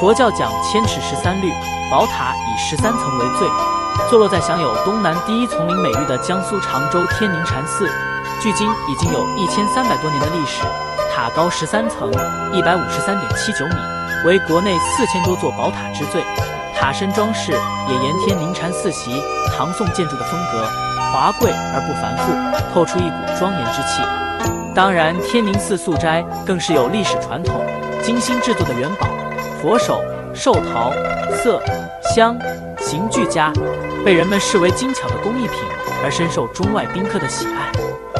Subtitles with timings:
[0.00, 1.52] 佛教讲千尺十三律，
[1.90, 3.46] 宝塔以十三层为最，
[4.08, 7.86] 坐落在享有东南第一丛林美誉的江苏常州天宁禅寺，
[8.40, 10.62] 距今已经有一千三百多年的历史。
[11.14, 12.10] 塔高十三层，
[12.50, 13.74] 一百五十三点七九米，
[14.24, 16.24] 为国内四千多座宝塔之最。
[16.74, 19.22] 塔身装饰也沿天宁禅寺习
[19.54, 20.66] 唐宋建筑的风格，
[21.12, 24.00] 华贵而不繁复，透出一股庄严之气。
[24.74, 27.62] 当然，天宁寺素斋更是有历史传统，
[28.02, 29.06] 精心制作的元宝、
[29.60, 30.02] 佛手、
[30.34, 30.90] 寿桃、
[31.32, 31.62] 色、
[32.14, 32.38] 香、
[32.78, 33.52] 形俱佳，
[34.02, 35.56] 被人们视为精巧的工艺品，
[36.02, 38.19] 而深受中外宾客的喜爱。